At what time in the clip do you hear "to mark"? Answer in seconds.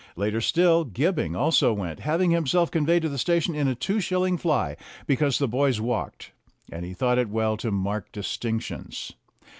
7.57-8.11